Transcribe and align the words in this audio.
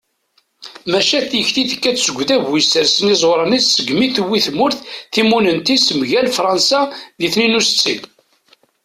maca 0.91 1.19
tikti 1.31 1.61
tekka-d 1.71 1.97
seg 2.01 2.17
udabu 2.21 2.51
yessersen 2.55 3.07
iẓuṛan-is 3.13 3.65
segmi 3.75 4.07
tewwi 4.15 4.39
tmurt 4.45 4.79
timunent-is 5.13 5.85
mgal 5.99 6.27
fṛansa 6.37 6.81
di 7.19 7.27
tniyen 7.33 7.59
u 7.59 7.61
settin 7.63 8.01